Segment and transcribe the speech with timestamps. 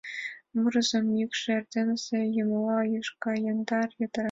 [0.57, 4.19] Мурызын йӱкшӧ эрденысе йымыжа юж гай яндар, йытыра.